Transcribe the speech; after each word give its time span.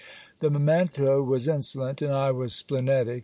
The 0.39 0.49
memento 0.49 1.21
was 1.21 1.47
insolent; 1.47 2.01
and 2.01 2.11
I 2.11 2.31
was 2.31 2.55
splenetic. 2.55 3.19